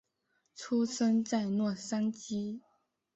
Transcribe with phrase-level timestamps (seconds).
[0.55, 2.61] 出生在洛杉矶。